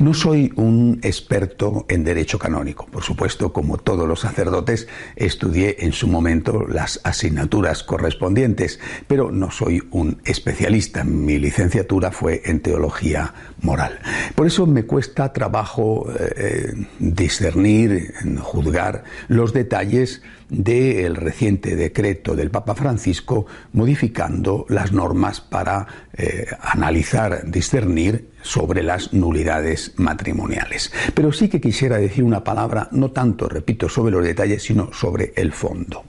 No 0.00 0.14
soy 0.14 0.52
un 0.56 1.00
experto 1.02 1.86
en 1.88 2.04
derecho 2.04 2.38
canónico. 2.38 2.86
Por 2.86 3.02
supuesto, 3.02 3.52
como 3.52 3.78
todos 3.78 4.08
los 4.08 4.20
sacerdotes, 4.20 4.88
estudié 5.16 5.76
en 5.80 5.92
su 5.92 6.08
momento 6.08 6.66
las 6.66 7.00
asignaturas 7.04 7.82
correspondientes, 7.82 8.80
pero 9.06 9.30
no 9.30 9.50
soy 9.50 9.82
un 9.90 10.20
especialista. 10.24 11.04
Mi 11.04 11.38
licenciatura 11.38 12.10
fue 12.10 12.42
en 12.44 12.60
teología 12.60 13.34
moral. 13.60 13.98
Por 14.34 14.46
eso 14.46 14.66
me 14.66 14.84
cuesta 14.84 15.32
trabajo 15.32 16.06
eh, 16.18 16.72
discernir, 16.98 18.14
juzgar 18.40 19.04
los 19.28 19.52
detalles 19.52 20.22
del 20.52 21.16
reciente 21.16 21.74
decreto 21.76 22.36
del 22.36 22.50
Papa 22.50 22.74
Francisco 22.74 23.46
modificando 23.72 24.66
las 24.68 24.92
normas 24.92 25.40
para 25.40 25.86
eh, 26.12 26.46
analizar, 26.60 27.50
discernir 27.50 28.28
sobre 28.42 28.82
las 28.82 29.14
nulidades 29.14 29.94
matrimoniales. 29.96 30.92
Pero 31.14 31.32
sí 31.32 31.48
que 31.48 31.60
quisiera 31.60 31.96
decir 31.96 32.22
una 32.22 32.44
palabra, 32.44 32.88
no 32.92 33.10
tanto, 33.12 33.48
repito, 33.48 33.88
sobre 33.88 34.12
los 34.12 34.24
detalles, 34.24 34.62
sino 34.62 34.92
sobre 34.92 35.32
el 35.36 35.52
fondo. 35.52 36.04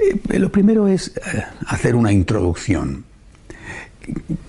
Eh, 0.00 0.38
lo 0.38 0.50
primero 0.50 0.88
es 0.88 1.08
eh, 1.08 1.44
hacer 1.68 1.94
una 1.94 2.10
introducción. 2.10 3.04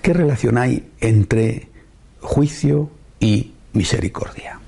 ¿Qué 0.02 0.12
relación 0.12 0.58
hay 0.58 0.88
entre 1.00 1.68
juicio 2.20 2.90
y 3.20 3.52
misericordia? 3.74 4.58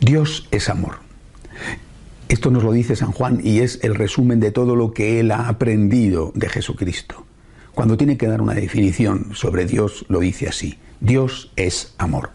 Dios 0.00 0.48
es 0.50 0.68
amor. 0.68 0.96
Esto 2.30 2.52
nos 2.52 2.62
lo 2.62 2.70
dice 2.70 2.94
San 2.94 3.10
Juan 3.10 3.40
y 3.42 3.58
es 3.58 3.80
el 3.82 3.96
resumen 3.96 4.38
de 4.38 4.52
todo 4.52 4.76
lo 4.76 4.92
que 4.92 5.18
él 5.18 5.32
ha 5.32 5.48
aprendido 5.48 6.30
de 6.36 6.48
Jesucristo. 6.48 7.26
Cuando 7.74 7.96
tiene 7.96 8.16
que 8.16 8.28
dar 8.28 8.40
una 8.40 8.54
definición 8.54 9.30
sobre 9.34 9.66
Dios, 9.66 10.06
lo 10.08 10.20
dice 10.20 10.46
así. 10.46 10.78
Dios 11.00 11.50
es 11.56 11.92
amor. 11.98 12.30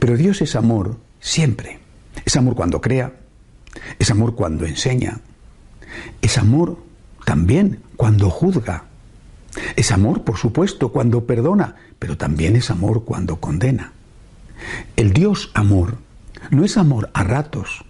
Pero 0.00 0.16
Dios 0.16 0.42
es 0.42 0.56
amor 0.56 0.96
siempre. 1.20 1.78
Es 2.24 2.34
amor 2.34 2.56
cuando 2.56 2.80
crea, 2.80 3.12
es 4.00 4.10
amor 4.10 4.34
cuando 4.34 4.66
enseña, 4.66 5.20
es 6.20 6.36
amor 6.36 6.78
también 7.24 7.80
cuando 7.96 8.28
juzga, 8.28 8.86
es 9.76 9.92
amor, 9.92 10.24
por 10.24 10.36
supuesto, 10.36 10.90
cuando 10.90 11.26
perdona, 11.26 11.76
pero 12.00 12.16
también 12.16 12.56
es 12.56 12.70
amor 12.70 13.04
cuando 13.04 13.36
condena. 13.36 13.92
El 14.96 15.12
Dios 15.12 15.52
amor 15.54 15.98
no 16.50 16.64
es 16.64 16.76
amor 16.76 17.10
a 17.14 17.22
ratos, 17.22 17.84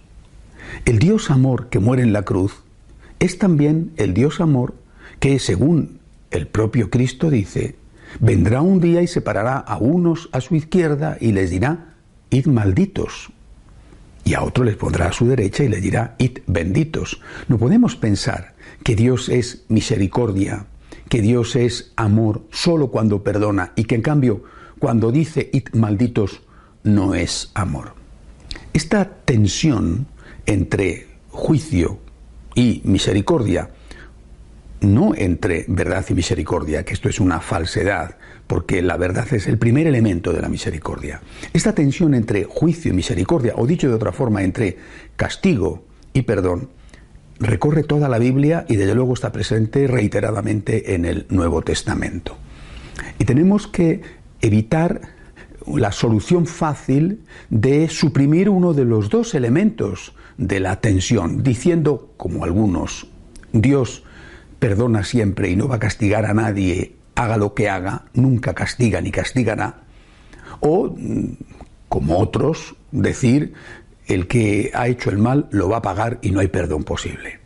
el 0.85 0.99
Dios 0.99 1.31
amor 1.31 1.69
que 1.69 1.79
muere 1.79 2.03
en 2.03 2.13
la 2.13 2.23
cruz 2.23 2.63
es 3.19 3.37
también 3.37 3.91
el 3.97 4.13
Dios 4.13 4.41
amor 4.41 4.75
que, 5.19 5.39
según 5.39 5.99
el 6.31 6.47
propio 6.47 6.89
Cristo 6.89 7.29
dice, 7.29 7.75
vendrá 8.19 8.61
un 8.61 8.81
día 8.81 9.01
y 9.01 9.07
separará 9.07 9.57
a 9.57 9.77
unos 9.77 10.29
a 10.31 10.41
su 10.41 10.55
izquierda 10.55 11.17
y 11.19 11.31
les 11.31 11.49
dirá, 11.49 11.95
id 12.29 12.47
malditos. 12.47 13.29
Y 14.25 14.33
a 14.35 14.43
otro 14.43 14.63
les 14.63 14.77
pondrá 14.77 15.07
a 15.07 15.13
su 15.13 15.27
derecha 15.27 15.63
y 15.63 15.69
les 15.69 15.81
dirá, 15.81 16.15
id 16.17 16.39
benditos. 16.47 17.21
No 17.47 17.57
podemos 17.57 17.95
pensar 17.95 18.53
que 18.83 18.95
Dios 18.95 19.29
es 19.29 19.63
misericordia, 19.67 20.65
que 21.09 21.21
Dios 21.21 21.55
es 21.55 21.91
amor 21.95 22.43
solo 22.51 22.89
cuando 22.89 23.23
perdona 23.23 23.73
y 23.75 23.83
que 23.83 23.95
en 23.95 24.01
cambio 24.01 24.43
cuando 24.79 25.11
dice 25.11 25.49
id 25.53 25.69
malditos 25.73 26.41
no 26.83 27.15
es 27.15 27.51
amor. 27.53 27.93
Esta 28.73 29.09
tensión 29.25 30.07
entre 30.45 31.07
juicio 31.29 31.99
y 32.55 32.81
misericordia, 32.85 33.69
no 34.81 35.15
entre 35.15 35.65
verdad 35.67 36.05
y 36.09 36.13
misericordia, 36.13 36.83
que 36.83 36.93
esto 36.93 37.09
es 37.09 37.19
una 37.19 37.39
falsedad, 37.39 38.17
porque 38.47 38.81
la 38.81 38.97
verdad 38.97 39.25
es 39.33 39.47
el 39.47 39.57
primer 39.57 39.87
elemento 39.87 40.33
de 40.33 40.41
la 40.41 40.49
misericordia. 40.49 41.21
Esta 41.53 41.73
tensión 41.73 42.13
entre 42.13 42.43
juicio 42.43 42.91
y 42.91 42.95
misericordia, 42.95 43.53
o 43.55 43.65
dicho 43.65 43.87
de 43.87 43.95
otra 43.95 44.11
forma, 44.11 44.43
entre 44.43 44.77
castigo 45.15 45.85
y 46.13 46.23
perdón, 46.23 46.69
recorre 47.39 47.83
toda 47.83 48.09
la 48.09 48.19
Biblia 48.19 48.65
y 48.67 48.75
desde 48.75 48.95
luego 48.95 49.13
está 49.13 49.31
presente 49.31 49.87
reiteradamente 49.87 50.93
en 50.93 51.05
el 51.05 51.25
Nuevo 51.29 51.61
Testamento. 51.61 52.37
Y 53.19 53.25
tenemos 53.25 53.67
que 53.67 54.01
evitar 54.41 55.01
la 55.65 55.91
solución 55.91 56.45
fácil 56.45 57.23
de 57.49 57.87
suprimir 57.87 58.49
uno 58.49 58.73
de 58.73 58.85
los 58.85 59.09
dos 59.09 59.33
elementos 59.33 60.13
de 60.37 60.59
la 60.59 60.81
tensión, 60.81 61.43
diciendo, 61.43 62.13
como 62.17 62.43
algunos, 62.43 63.07
Dios 63.51 64.03
perdona 64.59 65.03
siempre 65.03 65.49
y 65.49 65.55
no 65.55 65.67
va 65.67 65.75
a 65.75 65.79
castigar 65.79 66.25
a 66.25 66.33
nadie, 66.33 66.95
haga 67.15 67.37
lo 67.37 67.53
que 67.53 67.69
haga, 67.69 68.05
nunca 68.13 68.53
castiga 68.53 69.01
ni 69.01 69.11
castigará, 69.11 69.83
o, 70.59 70.95
como 71.89 72.19
otros, 72.19 72.75
decir, 72.91 73.53
el 74.07 74.27
que 74.27 74.71
ha 74.73 74.87
hecho 74.87 75.09
el 75.09 75.17
mal 75.17 75.47
lo 75.51 75.69
va 75.69 75.77
a 75.77 75.81
pagar 75.81 76.19
y 76.21 76.31
no 76.31 76.39
hay 76.39 76.47
perdón 76.47 76.83
posible. 76.83 77.39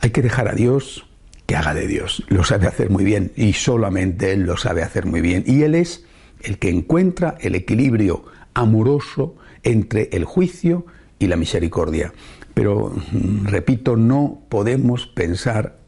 Hay 0.00 0.10
que 0.10 0.22
dejar 0.22 0.48
a 0.48 0.54
Dios 0.54 1.06
que 1.46 1.56
haga 1.56 1.74
de 1.74 1.86
Dios. 1.86 2.24
Lo 2.28 2.44
sabe 2.44 2.66
hacer 2.66 2.90
muy 2.90 3.04
bien 3.04 3.32
y 3.36 3.52
solamente 3.52 4.32
Él 4.32 4.42
lo 4.42 4.56
sabe 4.56 4.82
hacer 4.82 5.06
muy 5.06 5.20
bien. 5.20 5.44
Y 5.46 5.62
Él 5.62 5.74
es 5.74 6.04
el 6.42 6.58
que 6.58 6.70
encuentra 6.70 7.36
el 7.40 7.54
equilibrio 7.54 8.24
amoroso 8.54 9.36
entre 9.62 10.08
el 10.12 10.24
juicio 10.24 10.86
y 11.20 11.28
la 11.28 11.36
misericordia. 11.36 12.12
Pero, 12.54 12.92
mm, 13.12 13.46
repito, 13.46 13.94
no 13.94 14.42
podemos 14.48 15.06
pensar 15.06 15.78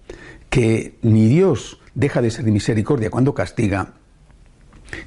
que 0.48 0.98
ni 1.03 1.26
Dios 1.26 1.81
deja 1.94 2.22
de 2.22 2.31
ser 2.31 2.44
misericordia 2.44 3.10
cuando 3.10 3.34
castiga, 3.34 3.94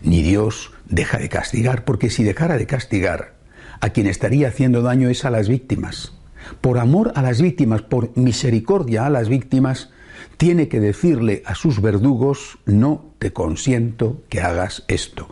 ni 0.02 0.22
Dios 0.22 0.74
deja 0.90 1.20
de 1.20 1.30
castigar, 1.30 1.86
porque 1.86 2.10
si 2.10 2.24
dejara 2.24 2.58
de 2.58 2.66
castigar, 2.66 3.36
a 3.80 3.90
quien 3.90 4.08
estaría 4.08 4.50
haciendo 4.50 4.82
daño 4.82 5.10
es 5.10 5.24
a 5.24 5.30
las 5.30 5.48
víctimas. 5.48 6.14
Por 6.60 6.80
amor 6.80 7.14
a 7.16 7.22
las 7.22 7.42
víctimas, 7.42 7.84
por 7.84 8.18
misericordia 8.18 9.06
a 9.06 9.10
las 9.10 9.30
víctimas, 9.30 9.92
tiene 10.38 10.68
que 10.68 10.80
decirle 10.80 11.44
a 11.46 11.56
sus 11.56 11.82
verdugos, 11.82 12.58
no 12.66 13.14
te 13.20 13.32
consiento 13.32 14.24
que 14.30 14.42
hagas 14.42 14.84
esto 14.88 15.30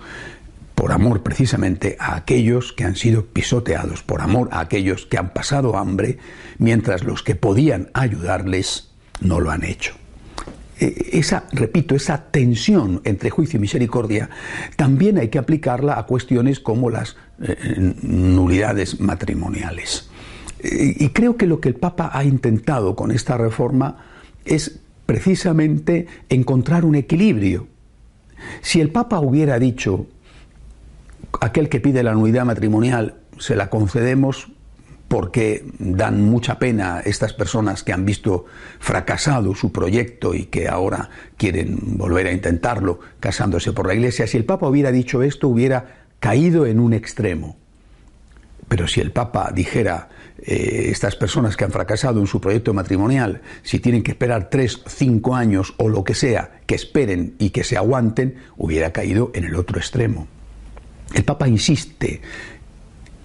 por 0.76 0.92
amor 0.92 1.24
precisamente 1.24 1.96
a 2.00 2.16
aquellos 2.16 2.74
que 2.74 2.84
han 2.84 2.96
sido 2.96 3.26
pisoteados, 3.26 4.04
por 4.04 4.22
amor 4.22 4.50
a 4.52 4.60
aquellos 4.60 5.06
que 5.06 5.18
han 5.18 5.34
pasado 5.34 5.78
hambre, 5.78 6.18
mientras 6.58 7.04
los 7.04 7.24
que 7.24 7.36
podían 7.36 7.90
ayudarles 7.94 8.92
no 9.22 9.40
lo 9.40 9.52
han 9.52 9.64
hecho. 9.64 9.94
E, 10.80 11.12
esa, 11.14 11.46
repito, 11.52 11.96
esa 11.96 12.26
tensión 12.32 13.02
entre 13.04 13.30
juicio 13.30 13.58
y 13.58 13.62
misericordia 13.62 14.30
también 14.76 15.18
hay 15.18 15.30
que 15.30 15.40
aplicarla 15.40 15.98
a 16.00 16.06
cuestiones 16.06 16.60
como 16.60 16.90
las 16.90 17.16
eh, 17.42 17.56
nulidades 18.02 19.00
matrimoniales. 19.00 20.10
E, 20.60 20.96
y 21.00 21.10
creo 21.10 21.38
que 21.38 21.46
lo 21.46 21.60
que 21.60 21.70
el 21.70 21.76
Papa 21.76 22.10
ha 22.14 22.24
intentado 22.24 22.96
con 22.96 23.12
esta 23.12 23.38
reforma 23.38 23.98
es 24.46 24.80
precisamente 25.06 26.08
encontrar 26.30 26.86
un 26.86 26.96
equilibrio. 26.96 27.68
Si 28.62 28.82
el 28.82 28.90
Papa 28.90 29.20
hubiera 29.20 29.60
dicho 29.60 30.08
aquel 31.42 31.70
que 31.70 31.80
pide 31.80 32.04
la 32.04 32.14
nulidad 32.14 32.46
matrimonial 32.46 33.16
se 33.40 33.56
la 33.56 33.70
concedemos 33.70 34.52
porque 35.08 35.64
dan 35.78 36.24
mucha 36.24 36.58
pena 36.58 37.02
estas 37.06 37.34
personas 37.34 37.84
que 37.84 37.94
han 37.94 38.04
visto 38.04 38.46
fracasado 38.80 39.54
su 39.54 39.72
proyecto 39.72 40.34
y 40.34 40.46
que 40.46 40.68
ahora 40.68 41.10
quieren 41.38 41.98
volver 41.98 42.26
a 42.28 42.32
intentarlo 42.32 43.00
casándose 43.20 43.74
por 43.74 43.86
la 43.86 43.94
iglesia. 43.94 44.26
Si 44.26 44.38
el 44.38 44.46
Papa 44.46 44.68
hubiera 44.68 44.92
dicho 44.92 45.22
esto, 45.22 45.50
hubiera 45.50 46.06
caído 46.20 46.66
en 46.66 46.80
un 46.80 46.94
extremo. 46.94 47.58
Pero 48.68 48.88
si 48.88 49.02
el 49.02 49.12
Papa 49.12 49.52
dijera, 49.54 50.10
eh, 50.40 50.88
estas 50.90 51.16
personas 51.16 51.56
que 51.56 51.64
han 51.64 51.72
fracasado 51.72 52.20
en 52.20 52.26
su 52.26 52.42
proyecto 52.42 52.74
matrimonial, 52.74 53.42
si 53.62 53.78
tienen 53.78 54.02
que 54.02 54.12
esperar 54.12 54.50
tres, 54.50 54.82
cinco 54.88 55.36
años 55.36 55.76
o 55.78 55.90
lo 55.90 56.04
que 56.04 56.16
sea, 56.16 56.62
que 56.66 56.74
esperen 56.74 57.36
y 57.38 57.52
que 57.52 57.64
se 57.64 57.78
aguanten, 57.78 58.38
hubiera 58.58 58.92
caído 58.92 59.30
en 59.36 59.44
el 59.44 59.56
otro 59.56 59.78
extremo. 59.78 60.28
El 61.14 61.24
Papa 61.24 61.48
insiste 61.48 62.22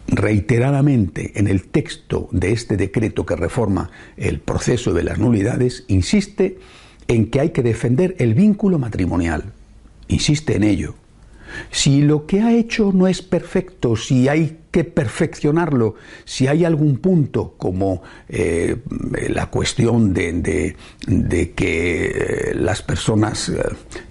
reiteradamente 0.08 1.38
en 1.38 1.48
el 1.48 1.64
texto 1.64 2.28
de 2.32 2.52
este 2.52 2.76
decreto 2.76 3.26
que 3.26 3.36
reforma 3.36 3.90
el 4.16 4.40
proceso 4.40 4.94
de 4.94 5.04
las 5.04 5.18
nulidades, 5.18 5.84
insiste 5.88 6.58
en 7.08 7.30
que 7.30 7.40
hay 7.40 7.50
que 7.50 7.62
defender 7.62 8.16
el 8.18 8.34
vínculo 8.34 8.78
matrimonial. 8.78 9.52
Insiste 10.08 10.56
en 10.56 10.64
ello. 10.64 10.94
Si 11.70 12.02
lo 12.02 12.26
que 12.26 12.40
ha 12.40 12.52
hecho 12.52 12.92
no 12.92 13.06
es 13.06 13.22
perfecto, 13.22 13.96
si 13.96 14.28
hay 14.28 14.58
que 14.70 14.84
perfeccionarlo, 14.84 15.94
si 16.24 16.46
hay 16.46 16.64
algún 16.64 16.98
punto 16.98 17.54
como 17.56 18.02
eh, 18.28 18.76
la 19.30 19.46
cuestión 19.46 20.12
de, 20.12 20.76
que 21.54 22.06
eh, 22.06 22.54
las 22.54 22.82
personas 22.82 23.48
eh, 23.48 23.62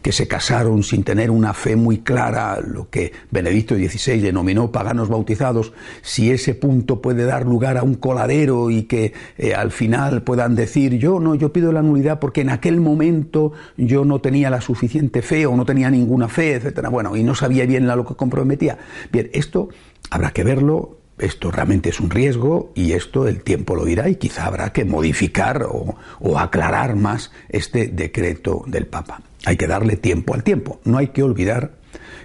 que 0.02 0.12
se 0.12 0.28
casaron 0.28 0.84
sin 0.84 1.04
tener 1.04 1.30
una 1.30 1.54
fe 1.54 1.76
muy 1.76 2.00
clara, 2.00 2.60
lo 2.60 2.90
que 2.90 3.12
Benedicto 3.30 3.76
XVI 3.76 4.20
denominó 4.20 4.72
paganos 4.72 5.10
bautizados, 5.10 5.74
si 6.02 6.32
ese 6.32 6.56
punto 6.56 7.02
puede 7.02 7.26
dar 7.26 7.46
lugar 7.46 7.78
a 7.78 7.84
un 7.84 7.96
coladero 7.96 8.72
y 8.72 8.84
que 8.84 9.14
al 9.56 9.72
final 9.72 10.24
puedan 10.24 10.56
decir 10.56 10.98
yo 10.98 11.20
no, 11.20 11.36
yo 11.36 11.54
pido 11.54 11.72
la 11.72 11.82
nulidad 11.82 12.20
porque 12.20 12.42
en 12.42 12.50
aquel 12.50 12.82
momento 12.82 13.54
yo 13.78 14.06
no 14.06 14.20
tenía 14.20 14.50
la 14.50 14.62
suficiente 14.62 15.22
fe 15.22 15.46
o 15.46 15.56
no 15.56 15.66
tenía 15.66 15.92
ninguna 15.92 16.28
fe, 16.28 16.56
etcétera, 16.56 16.90
bueno, 16.90 17.16
y 17.16 17.24
no 17.24 17.36
sabía 17.36 17.66
bien 17.66 17.90
a 17.90 17.96
lo 17.96 18.06
que 18.06 18.16
comprometía. 18.16 18.78
Bien, 19.12 19.30
esto 19.34 19.70
Habrá 20.10 20.32
que 20.32 20.44
verlo, 20.44 20.98
esto 21.18 21.52
realmente 21.52 21.90
es 21.90 22.00
un 22.00 22.10
riesgo 22.10 22.72
y 22.76 22.94
esto 22.94 23.28
el 23.28 23.42
tiempo 23.44 23.76
lo 23.76 23.86
dirá 23.86 24.08
y 24.10 24.16
quizá 24.16 24.46
habrá 24.46 24.72
que 24.72 24.86
modificar 24.86 25.66
o, 25.70 25.98
aclarar 26.38 26.96
más 26.96 27.32
este 27.50 27.88
decreto 27.88 28.64
del 28.68 28.88
Papa. 28.88 29.22
Hay 29.46 29.58
que 29.58 29.68
darle 29.68 29.98
tiempo 29.98 30.34
al 30.34 30.44
tiempo. 30.44 30.80
No 30.84 30.98
hay 30.98 31.08
que 31.08 31.24
olvidar 31.24 31.72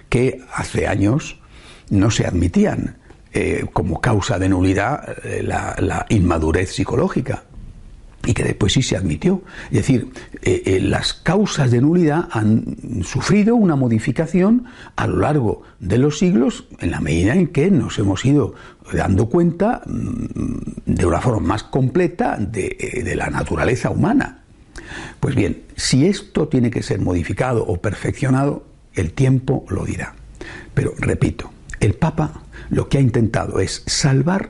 que 0.09 0.41
hace 0.53 0.87
años 0.87 1.39
no 1.89 2.11
se 2.11 2.25
admitían 2.25 2.97
eh, 3.33 3.65
como 3.73 3.99
causa 3.99 4.37
de 4.37 4.49
nulidad 4.49 5.17
eh, 5.23 5.41
la 5.43 6.05
inmadurez 6.09 6.71
psicológica 6.71 7.43
y 8.25 8.33
que 8.33 8.43
después 8.43 8.73
sí 8.73 8.81
se 8.81 8.95
admitió. 8.95 9.41
Es 9.65 9.77
decir, 9.77 10.09
eh, 10.41 10.63
eh, 10.65 10.79
las 10.79 11.13
causas 11.13 11.71
de 11.71 11.81
nulidad 11.81 12.29
han 12.31 13.03
sufrido 13.03 13.55
una 13.55 13.75
modificación 13.75 14.65
a 14.95 15.07
lo 15.07 15.17
largo 15.17 15.63
de 15.79 15.97
los 15.97 16.19
siglos 16.19 16.67
en 16.79 16.91
la 16.91 17.01
medida 17.01 17.33
en 17.33 17.47
que 17.47 17.69
nos 17.69 17.99
hemos 17.99 18.23
ido 18.25 18.55
dando 18.93 19.27
cuenta 19.27 19.81
mm, 19.85 20.57
de 20.85 21.05
una 21.05 21.21
forma 21.21 21.47
más 21.47 21.63
completa 21.63 22.37
eh, 22.53 23.03
de 23.03 23.15
la 23.15 23.29
naturaleza 23.29 23.89
humana. 23.89 24.39
Pues 25.19 25.35
bien, 25.35 25.63
si 25.75 26.05
esto 26.05 26.47
tiene 26.47 26.71
que 26.71 26.83
ser 26.83 26.99
modificado 26.99 27.65
o 27.65 27.81
perfeccionado, 27.81 28.65
el 28.93 29.11
tiempo 29.13 29.65
lo 29.69 29.85
dirá. 29.85 30.15
Pero 30.73 30.93
repito, 30.97 31.51
el 31.79 31.95
Papa 31.95 32.43
lo 32.69 32.87
que 32.87 32.97
ha 32.97 33.01
intentado 33.01 33.59
es 33.59 33.83
salvar 33.85 34.49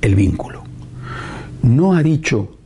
el 0.00 0.14
vínculo 0.14 0.65
no 1.66 1.94
ha 1.94 2.02
dicho, 2.02 2.56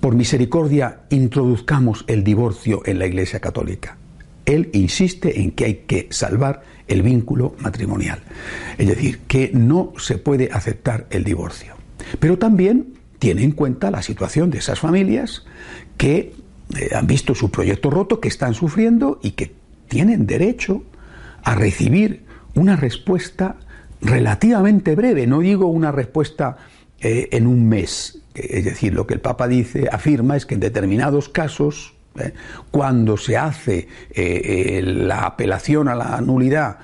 por 0.00 0.14
misericordia, 0.14 1.02
introduzcamos 1.10 2.04
el 2.08 2.24
divorcio 2.24 2.82
en 2.84 2.98
la 2.98 3.06
Iglesia 3.06 3.40
Católica. 3.40 3.96
Él 4.44 4.68
insiste 4.72 5.40
en 5.40 5.52
que 5.52 5.64
hay 5.64 5.74
que 5.86 6.08
salvar 6.10 6.62
el 6.88 7.02
vínculo 7.02 7.54
matrimonial. 7.58 8.20
Es 8.76 8.88
decir, 8.88 9.20
que 9.28 9.50
no 9.54 9.92
se 9.96 10.18
puede 10.18 10.50
aceptar 10.52 11.06
el 11.10 11.22
divorcio. 11.22 11.74
Pero 12.18 12.36
también 12.38 12.94
tiene 13.20 13.44
en 13.44 13.52
cuenta 13.52 13.92
la 13.92 14.02
situación 14.02 14.50
de 14.50 14.58
esas 14.58 14.80
familias 14.80 15.44
que 15.96 16.34
eh, 16.76 16.90
han 16.94 17.06
visto 17.06 17.36
su 17.36 17.50
proyecto 17.50 17.90
roto, 17.90 18.18
que 18.18 18.28
están 18.28 18.54
sufriendo 18.54 19.20
y 19.22 19.32
que 19.32 19.52
tienen 19.88 20.26
derecho 20.26 20.82
a 21.44 21.54
recibir 21.54 22.24
una 22.54 22.74
respuesta 22.74 23.56
relativamente 24.00 24.96
breve. 24.96 25.28
No 25.28 25.38
digo 25.38 25.66
una 25.66 25.92
respuesta 25.92 26.56
eh, 27.02 27.28
en 27.32 27.48
un 27.48 27.68
mes, 27.68 28.20
es 28.34 28.64
decir, 28.64 28.94
lo 28.94 29.08
que 29.08 29.14
el 29.14 29.20
Papa 29.20 29.48
dice, 29.48 29.88
afirma, 29.90 30.36
es 30.36 30.46
que 30.46 30.54
en 30.54 30.60
determinados 30.60 31.28
casos, 31.28 31.94
¿eh? 32.16 32.32
cuando 32.70 33.16
se 33.16 33.36
hace 33.36 33.88
eh, 34.12 34.80
la 34.84 35.26
apelación 35.26 35.88
a 35.88 35.96
la 35.96 36.20
nulidad, 36.20 36.78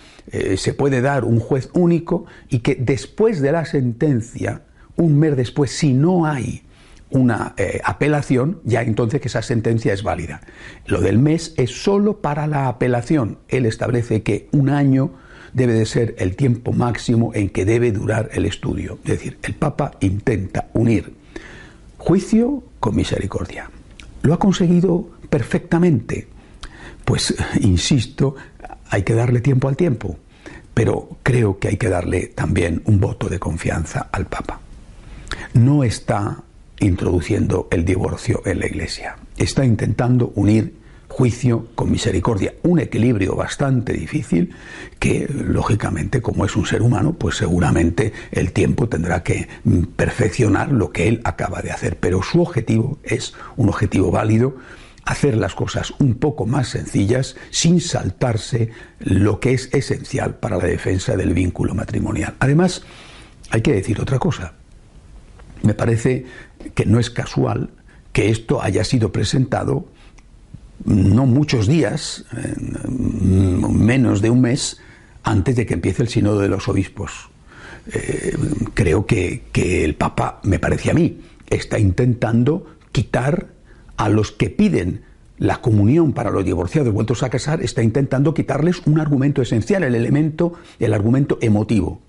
se 0.56 0.74
puede 0.74 1.00
dar 1.00 1.24
un 1.24 1.40
juez 1.40 1.70
único 1.72 2.26
y 2.50 2.58
que 2.58 2.74
después 2.74 3.40
de 3.40 3.50
la 3.50 3.64
sentencia, 3.64 4.60
un 4.96 5.18
mes 5.18 5.34
después, 5.38 5.70
si 5.70 5.94
no 5.94 6.26
hay 6.26 6.64
una 7.08 7.54
apelación, 7.82 8.60
ya 8.64 8.82
entonces 8.82 9.22
que 9.22 9.28
esa 9.28 9.40
sentencia 9.40 9.94
es 9.94 10.02
válida. 10.02 10.42
Lo 10.84 11.00
del 11.00 11.18
mes 11.18 11.54
es 11.56 11.82
solo 11.82 12.20
para 12.20 12.46
la 12.46 12.68
apelación. 12.68 13.38
Él 13.48 13.64
establece 13.64 14.22
que 14.22 14.50
un 14.52 14.68
año 14.68 15.12
debe 15.52 15.74
de 15.74 15.86
ser 15.86 16.14
el 16.18 16.36
tiempo 16.36 16.72
máximo 16.72 17.32
en 17.34 17.50
que 17.50 17.64
debe 17.64 17.92
durar 17.92 18.30
el 18.32 18.46
estudio. 18.46 18.98
Es 19.04 19.10
decir, 19.10 19.38
el 19.42 19.54
Papa 19.54 19.92
intenta 20.00 20.68
unir 20.74 21.12
juicio 21.98 22.62
con 22.80 22.96
misericordia. 22.96 23.70
¿Lo 24.22 24.34
ha 24.34 24.38
conseguido 24.38 25.10
perfectamente? 25.28 26.28
Pues, 27.04 27.34
insisto, 27.60 28.34
hay 28.90 29.02
que 29.02 29.14
darle 29.14 29.40
tiempo 29.40 29.68
al 29.68 29.76
tiempo, 29.76 30.16
pero 30.72 31.18
creo 31.22 31.58
que 31.58 31.68
hay 31.68 31.76
que 31.76 31.88
darle 31.88 32.28
también 32.28 32.82
un 32.86 33.00
voto 33.00 33.28
de 33.28 33.38
confianza 33.38 34.08
al 34.12 34.26
Papa. 34.26 34.60
No 35.54 35.84
está 35.84 36.42
introduciendo 36.80 37.68
el 37.70 37.84
divorcio 37.84 38.42
en 38.46 38.60
la 38.60 38.66
Iglesia, 38.66 39.16
está 39.36 39.64
intentando 39.64 40.32
unir 40.36 40.78
juicio 41.18 41.66
con 41.74 41.90
misericordia, 41.90 42.54
un 42.62 42.78
equilibrio 42.78 43.34
bastante 43.34 43.92
difícil 43.92 44.54
que 45.00 45.26
lógicamente 45.28 46.22
como 46.22 46.44
es 46.44 46.54
un 46.54 46.64
ser 46.64 46.80
humano 46.80 47.14
pues 47.14 47.38
seguramente 47.38 48.12
el 48.30 48.52
tiempo 48.52 48.88
tendrá 48.88 49.24
que 49.24 49.48
mm, 49.64 49.82
perfeccionar 49.96 50.70
lo 50.70 50.92
que 50.92 51.08
él 51.08 51.20
acaba 51.24 51.60
de 51.60 51.72
hacer, 51.72 51.98
pero 51.98 52.22
su 52.22 52.40
objetivo 52.40 53.00
es 53.02 53.34
un 53.56 53.68
objetivo 53.68 54.12
válido 54.12 54.58
hacer 55.06 55.36
las 55.36 55.56
cosas 55.56 55.92
un 55.98 56.14
poco 56.14 56.46
más 56.46 56.68
sencillas 56.68 57.34
sin 57.50 57.80
saltarse 57.80 58.70
lo 59.00 59.40
que 59.40 59.54
es 59.54 59.74
esencial 59.74 60.36
para 60.36 60.58
la 60.58 60.66
defensa 60.66 61.16
del 61.16 61.34
vínculo 61.34 61.74
matrimonial. 61.74 62.36
Además, 62.38 62.82
hay 63.50 63.62
que 63.62 63.72
decir 63.72 64.00
otra 64.00 64.20
cosa. 64.20 64.52
Me 65.64 65.74
parece 65.74 66.26
que 66.76 66.86
no 66.86 67.00
es 67.00 67.10
casual 67.10 67.70
que 68.12 68.30
esto 68.30 68.62
haya 68.62 68.84
sido 68.84 69.10
presentado 69.10 69.88
no 70.84 71.26
muchos 71.26 71.66
días, 71.66 72.24
menos 72.88 74.22
de 74.22 74.30
un 74.30 74.40
mes, 74.40 74.80
antes 75.22 75.56
de 75.56 75.66
que 75.66 75.74
empiece 75.74 76.02
el 76.02 76.08
sínodo 76.08 76.40
de 76.40 76.48
los 76.48 76.68
obispos. 76.68 77.28
Eh, 77.92 78.36
creo 78.74 79.06
que, 79.06 79.44
que 79.52 79.84
el 79.84 79.94
Papa, 79.94 80.40
me 80.42 80.58
parece 80.58 80.90
a 80.90 80.94
mí, 80.94 81.20
está 81.48 81.78
intentando 81.78 82.66
quitar 82.92 83.48
a 83.96 84.08
los 84.08 84.32
que 84.32 84.50
piden 84.50 85.02
la 85.38 85.60
comunión 85.60 86.12
para 86.12 86.30
los 86.30 86.44
divorciados 86.44 86.92
vueltos 86.92 87.22
a 87.22 87.30
casar, 87.30 87.62
está 87.62 87.82
intentando 87.82 88.34
quitarles 88.34 88.86
un 88.86 89.00
argumento 89.00 89.40
esencial, 89.40 89.84
el 89.84 89.94
elemento, 89.94 90.54
el 90.78 90.92
argumento 90.92 91.38
emotivo. 91.40 92.00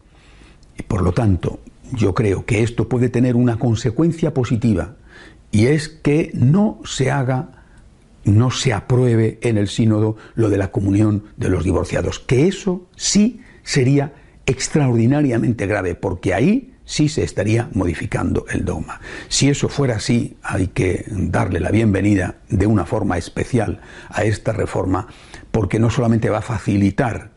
Y 0.78 0.84
por 0.84 1.02
lo 1.02 1.12
tanto, 1.12 1.60
yo 1.94 2.14
creo 2.14 2.46
que 2.46 2.64
esto 2.64 2.90
puede 2.90 3.10
tener 3.10 3.36
una 3.36 3.58
consecuencia 3.58 4.34
positiva, 4.34 4.96
y 5.52 5.68
es 5.68 5.90
que 5.90 6.32
no 6.34 6.80
se 6.86 7.12
haga 7.12 7.59
no 8.24 8.52
se 8.52 8.74
apruebe 8.74 9.40
en 9.42 9.58
el 9.58 9.68
sínodo 9.68 10.18
lo 10.36 10.50
de 10.50 10.58
la 10.58 10.72
comunión 10.72 11.26
de 11.38 11.50
los 11.50 11.64
divorciados, 11.64 12.20
que 12.20 12.48
eso 12.48 12.88
sí 12.96 13.42
sería 13.64 14.14
extraordinariamente 14.46 15.68
grave, 15.68 15.96
porque 15.96 16.34
ahí 16.34 16.74
sí 16.86 17.08
se 17.08 17.24
estaría 17.24 17.70
modificando 17.74 18.46
el 18.50 18.66
dogma. 18.66 19.00
Si 19.28 19.48
eso 19.48 19.70
fuera 19.70 19.98
así, 19.98 20.38
hay 20.42 20.68
que 20.68 21.06
darle 21.08 21.60
la 21.60 21.70
bienvenida 21.70 22.38
de 22.50 22.66
una 22.66 22.86
forma 22.86 23.18
especial 23.18 23.82
a 24.10 24.24
esta 24.24 24.54
reforma, 24.54 25.08
porque 25.52 25.80
no 25.80 25.92
solamente 25.92 26.30
va 26.30 26.40
a 26.40 26.42
facilitar 26.42 27.32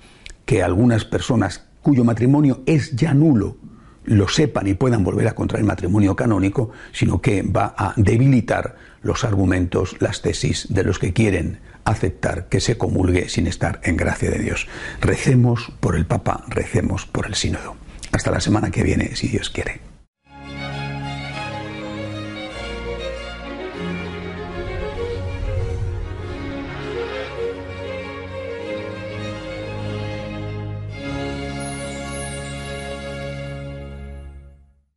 que 0.46 0.62
algunas 0.62 1.04
personas 1.04 1.66
cuyo 1.82 2.04
matrimonio 2.04 2.62
es 2.64 2.96
ya 2.96 3.12
nulo 3.12 3.58
lo 4.04 4.28
sepan 4.28 4.66
y 4.66 4.74
puedan 4.74 5.04
volver 5.04 5.28
a 5.28 5.34
contraer 5.34 5.64
matrimonio 5.64 6.16
canónico, 6.16 6.70
sino 6.92 7.20
que 7.20 7.42
va 7.42 7.74
a 7.76 7.94
debilitar 7.96 8.76
los 9.02 9.24
argumentos, 9.24 9.96
las 10.00 10.22
tesis 10.22 10.66
de 10.70 10.84
los 10.84 10.98
que 10.98 11.12
quieren 11.12 11.60
aceptar 11.84 12.48
que 12.48 12.60
se 12.60 12.78
comulgue 12.78 13.28
sin 13.28 13.46
estar 13.46 13.80
en 13.82 13.96
gracia 13.96 14.30
de 14.30 14.38
Dios. 14.38 14.68
Recemos 15.00 15.72
por 15.80 15.96
el 15.96 16.06
Papa, 16.06 16.44
recemos 16.48 17.06
por 17.06 17.26
el 17.26 17.34
Sínodo. 17.34 17.76
Hasta 18.12 18.30
la 18.30 18.40
semana 18.40 18.70
que 18.70 18.82
viene, 18.82 19.16
si 19.16 19.28
Dios 19.28 19.50
quiere. 19.50 19.91